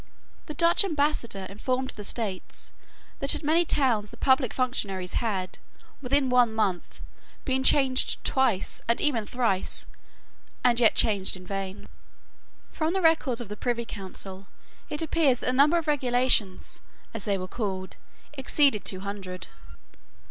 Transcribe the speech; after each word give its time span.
The 0.47 0.55
Dutch 0.55 0.83
Ambassador 0.83 1.45
informed 1.47 1.91
the 1.91 2.03
States 2.03 2.71
that 3.19 3.35
at 3.35 3.43
many 3.43 3.63
towns 3.65 4.09
the 4.09 4.17
public 4.17 4.51
functionaries 4.51 5.13
had, 5.21 5.59
within 6.01 6.27
one 6.31 6.55
month, 6.55 7.01
been 7.45 7.63
changed 7.63 8.17
twice, 8.23 8.81
and 8.87 8.99
even 8.99 9.27
thrice, 9.27 9.85
and 10.63 10.79
yet 10.79 10.95
changed 10.95 11.37
in 11.37 11.45
vain. 11.45 11.87
From 12.71 12.93
the 12.93 13.01
records 13.01 13.41
of 13.41 13.49
the 13.49 13.55
Privy 13.55 13.85
Council 13.85 14.47
it 14.89 15.03
appears 15.03 15.37
that 15.37 15.45
the 15.45 15.53
number 15.53 15.77
of 15.77 15.85
regulations, 15.85 16.81
as 17.13 17.25
they 17.25 17.37
were 17.37 17.47
called, 17.47 17.97
exceeded 18.33 18.83
two 18.83 19.01
hundred. 19.01 19.45